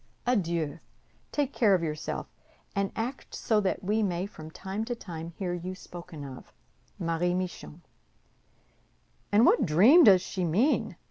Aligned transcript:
Adieu! 0.25 0.79
Take 1.31 1.53
care 1.53 1.75
of 1.75 1.83
yourself, 1.83 2.25
and 2.75 2.91
act 2.95 3.35
so 3.35 3.61
that 3.61 3.83
we 3.83 4.01
may 4.01 4.25
from 4.25 4.49
time 4.49 4.83
to 4.85 4.95
time 4.95 5.29
hear 5.37 5.53
you 5.53 5.75
spoken 5.75 6.23
of. 6.25 6.51
"MARIE 6.97 7.35
MICHON" 7.35 7.83
"And 9.31 9.45
what 9.45 9.63
dream 9.67 10.03
does 10.03 10.23
she 10.23 10.43
mean?" 10.43 10.95